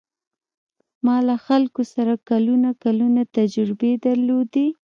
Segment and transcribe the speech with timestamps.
[1.05, 4.67] ما له خلکو سره کلونه کلونه تجربې درلودې.